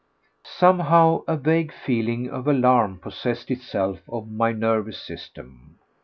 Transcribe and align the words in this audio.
Somehow 0.57 1.21
a 1.27 1.37
vague 1.37 1.71
feeling 1.71 2.27
of 2.27 2.47
alarm 2.47 2.97
possessed 2.97 3.51
itself 3.51 3.99
of 4.09 4.31
my 4.31 4.51
nervous 4.51 4.99
system. 4.99 5.77